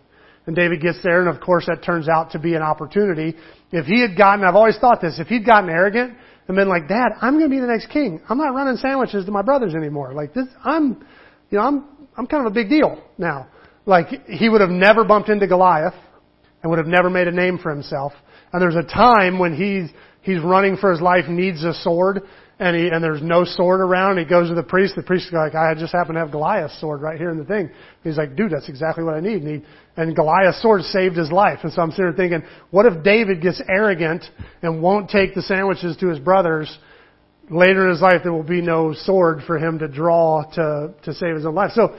[0.46, 3.36] And David gets there, and of course that turns out to be an opportunity.
[3.72, 6.16] If he had gotten, I've always thought this, if he'd gotten arrogant
[6.48, 8.20] and been like, Dad, I'm going to be the next king.
[8.28, 10.14] I'm not running sandwiches to my brothers anymore.
[10.14, 11.06] Like this, I'm,
[11.50, 11.84] you know, I'm,
[12.16, 13.48] I'm kind of a big deal now.
[13.86, 15.94] Like he would have never bumped into Goliath
[16.62, 18.12] and would have never made a name for himself.
[18.52, 19.90] And there's a time when he's,
[20.22, 22.22] he's running for his life, needs a sword,
[22.58, 24.18] and he, and there's no sword around.
[24.18, 24.94] He goes to the priest.
[24.96, 27.70] The priest's like, I just happen to have Goliath's sword right here in the thing.
[28.04, 29.42] He's like, dude, that's exactly what I need.
[29.42, 31.60] And, he, and Goliath's sword saved his life.
[31.62, 34.24] And so I'm sitting there thinking, what if David gets arrogant
[34.62, 36.78] and won't take the sandwiches to his brothers?
[37.50, 41.12] Later in his life, there will be no sword for him to draw to, to
[41.14, 41.72] save his own life.
[41.74, 41.96] So,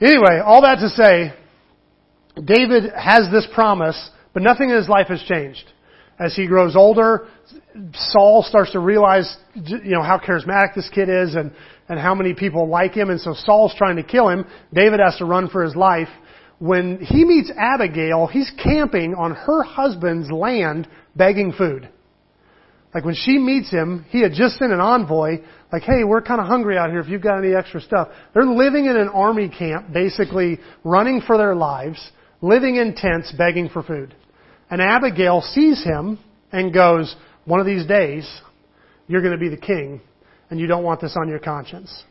[0.00, 1.34] anyway, all that to say,
[2.42, 5.64] David has this promise, but nothing in his life has changed.
[6.18, 7.26] As he grows older,
[7.92, 11.50] Saul starts to realize, you know, how charismatic this kid is and,
[11.88, 13.10] and how many people like him.
[13.10, 14.46] And so Saul's trying to kill him.
[14.72, 16.08] David has to run for his life.
[16.58, 21.88] When he meets Abigail, he's camping on her husband's land begging food.
[22.94, 25.38] Like when she meets him, he had just sent an envoy,
[25.72, 28.08] like, hey, we're kind of hungry out here if you've got any extra stuff.
[28.32, 33.68] They're living in an army camp, basically running for their lives, living in tents, begging
[33.68, 34.14] for food.
[34.70, 36.20] And Abigail sees him
[36.52, 38.28] and goes, one of these days,
[39.08, 40.00] you're going to be the king,
[40.48, 42.04] and you don't want this on your conscience.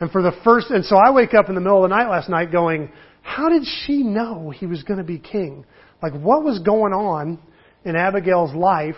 [0.00, 2.10] And for the first, and so I wake up in the middle of the night
[2.10, 2.90] last night going,
[3.30, 5.64] how did she know he was going to be king?
[6.02, 7.38] Like, what was going on
[7.84, 8.96] in Abigail's life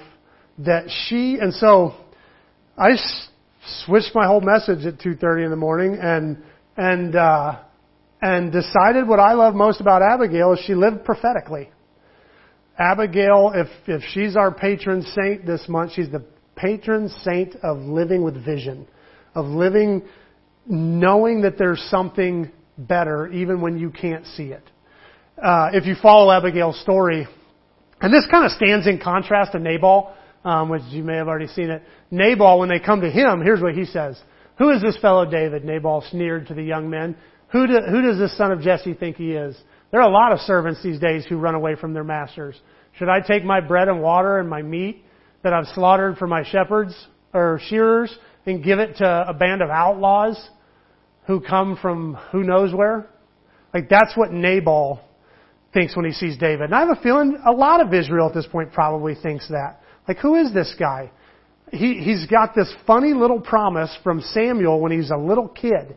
[0.59, 1.95] that she, and so
[2.79, 2.92] I
[3.85, 6.42] switched my whole message at 2.30 in the morning and,
[6.79, 7.59] and, uh,
[8.23, 11.68] and decided what I love most about Abigail is she lived prophetically.
[12.79, 16.25] Abigail, if, if she's our patron saint this month, she's the
[16.57, 18.88] patron saint of living with vision,
[19.35, 20.03] of living
[20.66, 24.64] knowing that there's something better even when you can't see it.
[25.42, 27.26] Uh, if you follow Abigail's story,
[28.00, 31.46] and this kind of stands in contrast to Nabal, um, which you may have already
[31.46, 31.82] seen it.
[32.11, 34.20] Nabal, when they come to him, here's what he says.
[34.58, 35.64] Who is this fellow David?
[35.64, 37.16] Nabal sneered to the young men.
[37.52, 39.56] Who, do, who does this son of Jesse think he is?
[39.90, 42.58] There are a lot of servants these days who run away from their masters.
[42.98, 45.04] Should I take my bread and water and my meat
[45.42, 46.94] that I've slaughtered for my shepherds
[47.32, 50.37] or shearers and give it to a band of outlaws
[51.26, 53.08] who come from who knows where?
[53.72, 55.00] Like that's what Nabal
[55.72, 56.66] thinks when he sees David.
[56.66, 59.80] And I have a feeling a lot of Israel at this point probably thinks that.
[60.06, 61.11] Like who is this guy?
[61.70, 65.96] He, he's got this funny little promise from Samuel when he's a little kid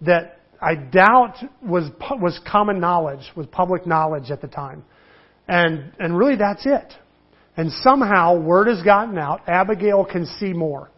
[0.00, 4.84] that I doubt was, was common knowledge, was public knowledge at the time.
[5.48, 6.94] And, and really that's it.
[7.56, 9.42] And somehow word has gotten out.
[9.48, 10.90] Abigail can see more.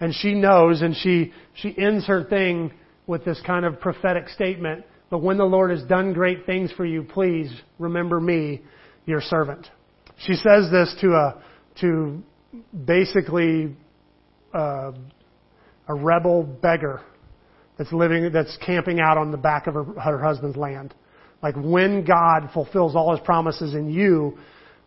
[0.00, 2.70] And she knows and she, she ends her thing
[3.08, 4.84] with this kind of prophetic statement.
[5.10, 8.62] But when the Lord has done great things for you, please remember me,
[9.06, 9.66] your servant.
[10.18, 11.42] She says this to a,
[11.80, 12.22] to
[12.84, 13.74] basically
[14.54, 14.92] uh,
[15.88, 17.00] a rebel beggar
[17.78, 20.94] that's living, that's camping out on the back of her, her husband's land.
[21.42, 24.38] Like when God fulfills all His promises in you,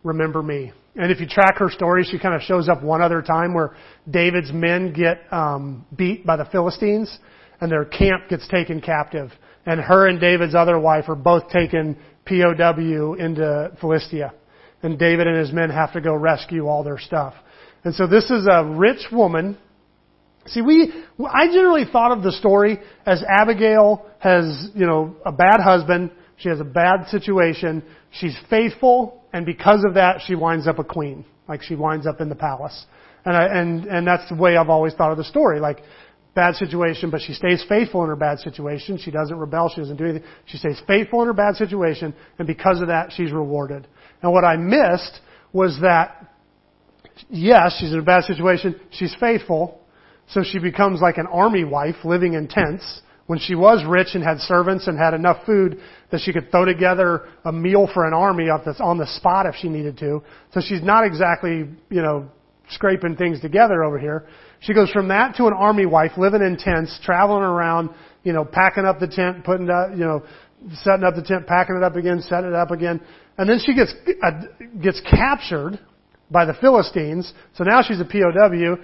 [0.04, 0.72] remember me.
[0.94, 3.74] And if you track her story, she kind of shows up one other time where
[4.08, 7.18] David's men get um, beat by the Philistines,
[7.62, 9.30] and their camp gets taken captive,
[9.64, 11.96] and her and David's other wife are both taken
[12.26, 14.34] POW into Philistia,
[14.82, 17.34] and David and his men have to go rescue all their stuff.
[17.84, 19.56] And so this is a rich woman.
[20.46, 20.92] See, we,
[21.24, 26.48] I generally thought of the story as Abigail has, you know, a bad husband, she
[26.48, 27.84] has a bad situation.
[28.10, 31.24] She's faithful, and because of that, she winds up a queen.
[31.48, 32.86] Like she winds up in the palace.
[33.24, 35.60] And I, and and that's the way I've always thought of the story.
[35.60, 35.78] Like
[36.34, 38.98] bad situation, but she stays faithful in her bad situation.
[38.98, 39.68] She doesn't rebel.
[39.68, 40.28] She doesn't do anything.
[40.46, 43.86] She stays faithful in her bad situation, and because of that, she's rewarded.
[44.22, 45.20] And what I missed
[45.52, 46.32] was that,
[47.28, 48.80] yes, she's in a bad situation.
[48.90, 49.80] She's faithful,
[50.28, 54.24] so she becomes like an army wife living in tents when she was rich and
[54.24, 58.12] had servants and had enough food that she could throw together a meal for an
[58.12, 60.22] army on the spot if she needed to.
[60.52, 62.28] So she's not exactly, you know,
[62.70, 64.26] scraping things together over here.
[64.62, 67.90] She goes from that to an army wife, living in tents, traveling around,
[68.22, 70.22] you know, packing up the tent, putting up, you know,
[70.74, 73.00] setting up the tent, packing it up again, setting it up again.
[73.38, 74.30] And then she gets, uh,
[74.80, 75.80] gets captured
[76.30, 77.32] by the Philistines.
[77.54, 78.78] So now she's a POW.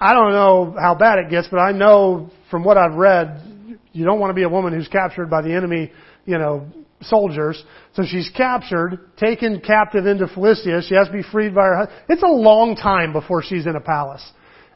[0.00, 4.04] I don't know how bad it gets, but I know from what I've read, you
[4.04, 5.92] don't want to be a woman who's captured by the enemy,
[6.26, 6.66] you know,
[7.02, 7.62] soldiers.
[7.94, 10.82] So she's captured, taken captive into Philistia.
[10.82, 12.00] She has to be freed by her husband.
[12.08, 14.24] It's a long time before she's in a palace.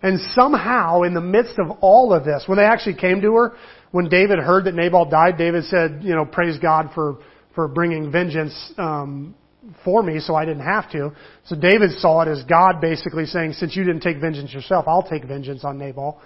[0.05, 3.57] And somehow, in the midst of all of this, when they actually came to her,
[3.91, 7.21] when David heard that Nabal died, David said, you know, praise God for,
[7.55, 9.35] for bringing vengeance, um,
[9.83, 11.13] for me so I didn't have to.
[11.47, 15.09] So David saw it as God basically saying, since you didn't take vengeance yourself, I'll
[15.09, 16.21] take vengeance on Nabal.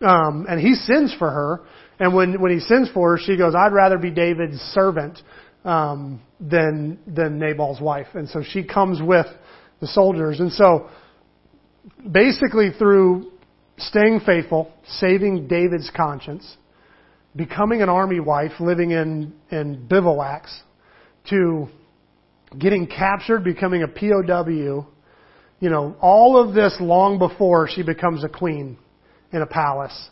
[0.00, 1.62] Um, and he sins for her.
[1.98, 5.18] And when, when he sins for her, she goes, I'd rather be David's servant
[5.64, 8.06] um, than, than Nabal's wife.
[8.14, 9.26] And so she comes with
[9.80, 10.38] the soldiers.
[10.38, 10.88] And so,
[12.10, 13.30] basically, through
[13.78, 16.56] staying faithful, saving David's conscience,
[17.34, 20.62] becoming an army wife, living in, in bivouacs,
[21.30, 21.68] to
[22.58, 24.86] getting captured, becoming a POW,
[25.60, 28.76] you know, all of this long before she becomes a queen
[29.32, 30.10] in a palace.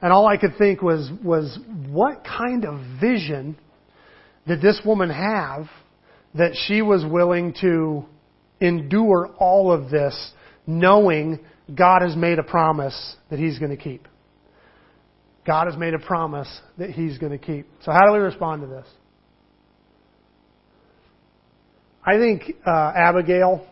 [0.00, 3.58] And all I could think was, was what kind of vision
[4.46, 5.68] did this woman have
[6.34, 8.04] that she was willing to
[8.60, 10.32] endure all of this
[10.68, 11.40] knowing
[11.74, 14.06] God has made a promise that He's going to keep?
[15.46, 17.66] God has made a promise that He's going to keep.
[17.82, 18.86] So how do we respond to this?
[22.04, 23.66] I think uh, Abigail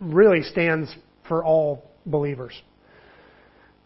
[0.00, 0.94] really stands
[1.26, 2.54] for all believers.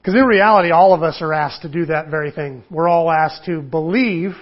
[0.01, 2.65] Because in reality, all of us are asked to do that very thing.
[2.71, 4.33] We're all asked to believe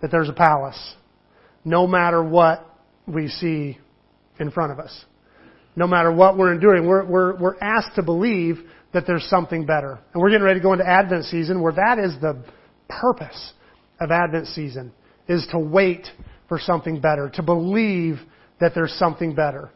[0.00, 0.94] that there's a palace,
[1.64, 2.64] no matter what
[3.06, 3.78] we see
[4.38, 5.04] in front of us.
[5.76, 8.56] No matter what we're enduring, we're, we're, we're asked to believe
[8.94, 9.98] that there's something better.
[10.12, 12.42] And we're getting ready to go into Advent season where that is the
[12.88, 13.52] purpose
[14.00, 14.92] of Advent season,
[15.28, 16.06] is to wait
[16.48, 18.18] for something better, to believe
[18.60, 19.70] that there's something better.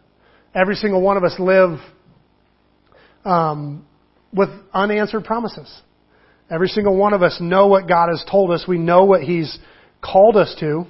[0.55, 1.79] Every single one of us live
[3.25, 3.87] um,
[4.33, 5.71] with unanswered promises.
[6.51, 8.65] Every single one of us know what God has told us.
[8.67, 9.59] We know what He's
[10.03, 10.85] called us to.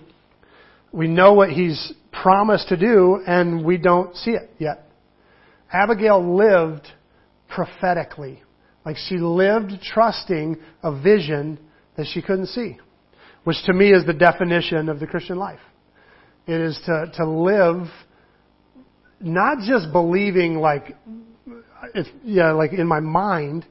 [0.92, 4.86] We know what He's promised to do, and we don't see it yet.
[5.72, 6.86] Abigail lived
[7.48, 8.42] prophetically.
[8.84, 11.58] Like she lived trusting a vision
[11.96, 12.78] that she couldn't see,
[13.44, 15.60] which to me is the definition of the Christian life.
[16.46, 17.86] It is to, to live
[19.20, 20.96] not just believing like,
[22.24, 23.66] yeah, like in my mind,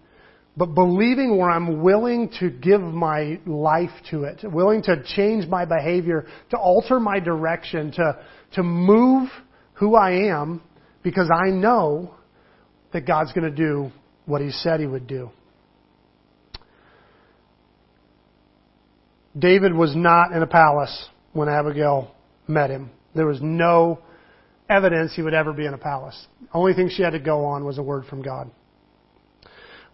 [0.56, 5.66] but believing where I'm willing to give my life to it, willing to change my
[5.66, 8.20] behavior, to alter my direction, to,
[8.54, 9.30] to move
[9.74, 10.62] who I am
[11.04, 12.14] because I know
[12.94, 13.92] that God's going to do
[14.26, 15.32] what He said He would do.
[19.38, 22.14] David was not in a palace when Abigail
[22.48, 22.90] met him.
[23.16, 24.00] There was no
[24.70, 26.28] evidence he would ever be in a palace.
[26.42, 28.52] The only thing she had to go on was a word from God.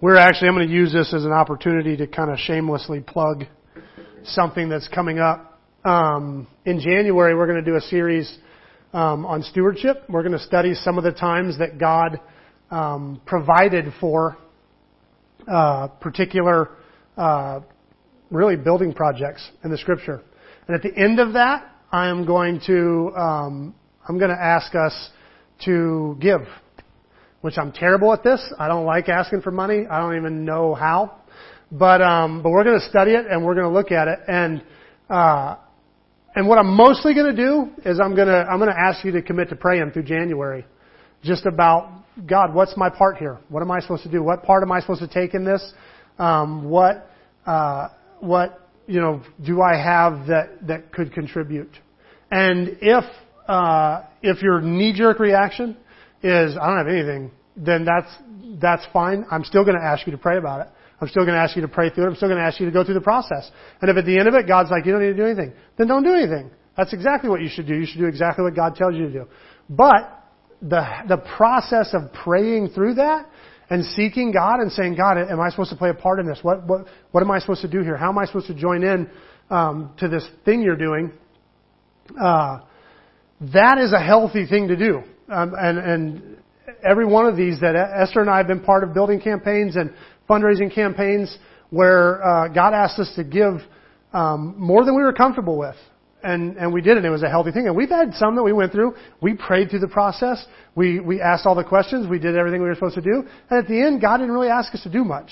[0.02, 3.46] We're actually, I'm going to use this as an opportunity to kind of shamelessly plug
[4.24, 5.60] something that's coming up.
[5.84, 8.38] Um, in January, we're going to do a series
[8.96, 10.04] um, on stewardship.
[10.08, 12.20] We're going to study some of the times that God
[12.72, 14.38] um, provided for
[15.52, 16.70] uh, particular,
[17.18, 17.60] uh,
[18.32, 20.22] really building projects in the Scripture.
[20.68, 23.76] And at the end of that, I am going to um,
[24.08, 25.10] I'm going to ask us
[25.66, 26.42] to give,
[27.42, 28.42] which I'm terrible at this.
[28.58, 29.86] I don't like asking for money.
[29.92, 31.18] I don't even know how,
[31.70, 34.20] but um, but we're going to study it and we're going to look at it
[34.26, 34.64] and.
[35.10, 35.58] Uh,
[36.36, 39.04] and what I'm mostly going to do is I'm going to I'm going to ask
[39.06, 40.66] you to commit to praying through January,
[41.24, 42.54] just about God.
[42.54, 43.40] What's my part here?
[43.48, 44.22] What am I supposed to do?
[44.22, 45.74] What part am I supposed to take in this?
[46.20, 47.10] Um, what
[47.46, 47.88] uh,
[48.20, 51.72] what you know do I have that that could contribute?
[52.30, 53.06] And if
[53.48, 55.78] uh, if your knee jerk reaction
[56.22, 58.14] is I don't have anything, then that's
[58.62, 59.26] that's fine.
[59.32, 60.68] I'm still going to ask you to pray about it.
[61.02, 62.08] I'm still going to ask you to pray through it.
[62.08, 63.50] I'm still going to ask you to go through the process.
[63.82, 65.54] And if at the end of it, God's like, you don't need to do anything,
[65.78, 66.52] then don't do anything.
[66.78, 67.76] That's exactly what you should do.
[67.76, 69.26] You should do exactly what God tells you to do.
[69.70, 70.24] But
[70.62, 73.30] the, the process of praying through that
[73.70, 76.40] and seeking God and saying, God, am I supposed to play a part in this?
[76.42, 77.98] What, what, what am I supposed to do here?
[77.98, 79.10] How am I supposed to join in
[79.50, 81.12] um, to this thing you're doing?
[82.22, 82.60] Uh,
[83.54, 85.02] that is a healthy thing to do.
[85.30, 86.38] Um, and, and
[86.88, 89.94] every one of these that Esther and I have been part of building campaigns and
[90.30, 91.38] fundraising campaigns
[91.70, 93.62] where uh, God asked us to give
[94.14, 95.76] um, more than we were comfortable with.
[96.24, 97.06] And, and we did it.
[97.06, 97.68] It was a healthy thing.
[97.68, 98.96] And we've had some that we went through.
[99.22, 100.44] We prayed through the process.
[100.74, 102.10] We, we asked all the questions.
[102.10, 103.28] We did everything we were supposed to do.
[103.50, 105.30] And at the end, God didn't really ask us to do much.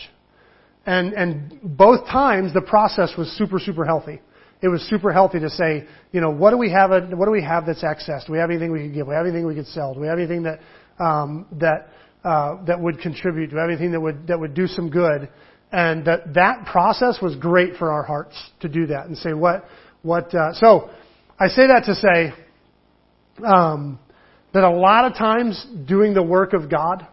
[0.85, 4.21] And, and both times, the process was super, super healthy.
[4.61, 6.91] It was super healthy to say, you know, what do we have?
[6.91, 8.25] What do we have that's excess?
[8.25, 9.05] Do we have anything we could give?
[9.05, 9.93] Do we have anything we could sell?
[9.93, 10.59] Do we have anything that
[10.99, 11.89] um, that
[12.23, 15.29] uh, that would contribute to everything that would that would do some good.
[15.71, 19.65] And that that process was great for our hearts to do that and say what
[20.01, 20.33] what.
[20.33, 20.89] Uh, so
[21.39, 22.33] I say that to say
[23.45, 23.99] um,
[24.53, 27.07] that a lot of times doing the work of God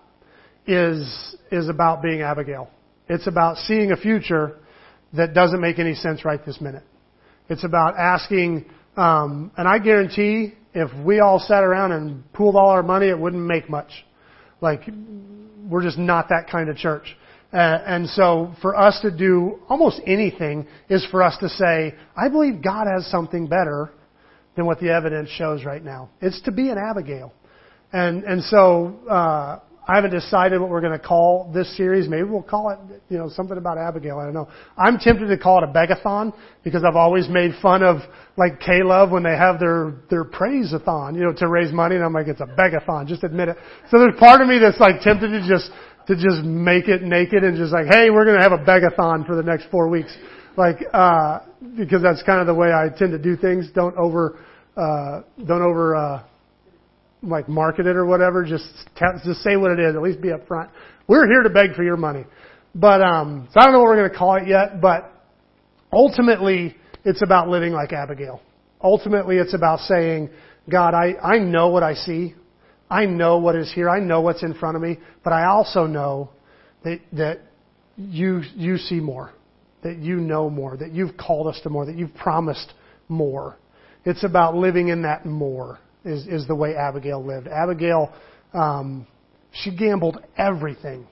[0.66, 2.70] is is about being Abigail.
[3.08, 4.58] It's about seeing a future
[5.14, 6.84] that doesn't make any sense right this minute.
[7.48, 12.68] It's about asking, um, and I guarantee if we all sat around and pooled all
[12.68, 13.90] our money, it wouldn't make much.
[14.60, 14.82] Like,
[15.68, 17.16] we're just not that kind of church.
[17.52, 22.28] Uh, and so for us to do almost anything is for us to say, I
[22.28, 23.90] believe God has something better
[24.56, 26.10] than what the evidence shows right now.
[26.20, 27.32] It's to be an Abigail.
[27.92, 29.58] And and so uh,
[29.90, 32.08] I haven't decided what we're going to call this series.
[32.08, 32.78] Maybe we'll call it,
[33.08, 34.20] you know, something about Abigail.
[34.20, 34.48] I don't know.
[34.78, 36.32] I'm tempted to call it a begathon
[36.62, 37.96] because I've always made fun of
[38.36, 42.12] like K-Love when they have their their praise-a-thon, you know, to raise money, and I'm
[42.12, 43.08] like, it's a begathon.
[43.08, 43.56] Just admit it.
[43.90, 45.72] So there's part of me that's like tempted to just
[46.06, 49.26] to just make it naked and just like, hey, we're going to have a begathon
[49.26, 50.16] for the next four weeks,
[50.56, 51.40] like uh,
[51.76, 53.66] because that's kind of the way I tend to do things.
[53.74, 54.38] Don't over
[54.76, 55.96] uh, don't over.
[55.96, 56.22] Uh,
[57.22, 58.44] like market it or whatever.
[58.44, 58.68] Just
[59.24, 59.94] just say what it is.
[59.94, 60.70] At least be upfront.
[61.06, 62.24] We're here to beg for your money.
[62.74, 64.80] But um, so I don't know what we're going to call it yet.
[64.80, 65.12] But
[65.92, 68.40] ultimately, it's about living like Abigail.
[68.82, 70.30] Ultimately, it's about saying,
[70.70, 72.34] God, I, I know what I see.
[72.88, 73.88] I know what is here.
[73.88, 74.98] I know what's in front of me.
[75.22, 76.30] But I also know
[76.84, 77.40] that that
[77.96, 79.32] you you see more.
[79.82, 80.76] That you know more.
[80.76, 81.86] That you've called us to more.
[81.86, 82.72] That you've promised
[83.08, 83.56] more.
[84.04, 87.48] It's about living in that more is, is the way Abigail lived.
[87.48, 88.12] Abigail,
[88.54, 89.06] um,
[89.52, 91.06] she gambled everything.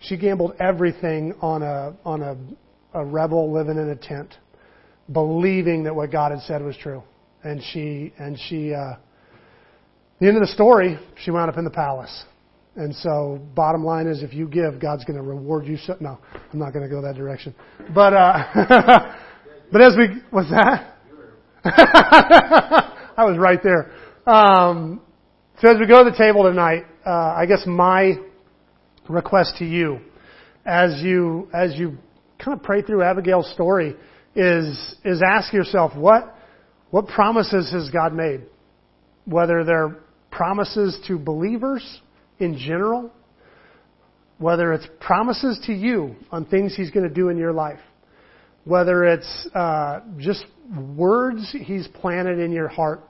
[0.00, 2.36] She gambled everything on a on a,
[2.98, 4.34] a rebel living in a tent,
[5.12, 7.02] believing that what God had said was true.
[7.42, 8.96] And she and she uh,
[10.20, 12.24] the end of the story, she wound up in the palace.
[12.74, 15.78] And so, bottom line is, if you give, God's going to reward you.
[15.78, 16.18] So, no,
[16.52, 17.54] I'm not going to go that direction.
[17.94, 19.14] But uh,
[19.72, 20.94] but as we what's that?
[21.64, 23.92] I was right there.
[24.26, 25.02] Um,
[25.60, 28.14] so as we go to the table tonight, uh, I guess my
[29.08, 30.00] request to you,
[30.64, 31.96] as you as you
[32.44, 33.94] kind of pray through Abigail's story,
[34.34, 36.34] is is ask yourself what
[36.90, 38.40] what promises has God made,
[39.26, 39.96] whether they're
[40.32, 42.00] promises to believers
[42.40, 43.12] in general,
[44.38, 47.80] whether it's promises to you on things He's going to do in your life,
[48.64, 50.44] whether it's uh, just
[50.96, 53.04] words He's planted in your heart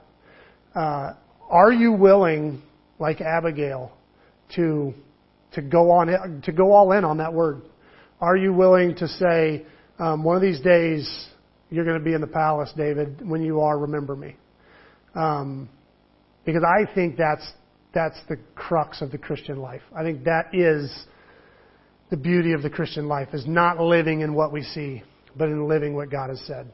[0.77, 1.13] uh,
[1.49, 2.61] are you willing,
[2.99, 3.91] like Abigail,
[4.55, 4.93] to
[5.53, 7.61] to go on to go all in on that word?
[8.21, 9.65] Are you willing to say,
[9.99, 11.27] um, one of these days
[11.69, 13.27] you're going to be in the palace, David?
[13.27, 14.35] When you are, remember me.
[15.15, 15.69] Um,
[16.45, 17.51] because I think that's
[17.93, 19.81] that's the crux of the Christian life.
[19.95, 21.05] I think that is
[22.11, 25.01] the beauty of the Christian life is not living in what we see,
[25.35, 26.71] but in living what God has said.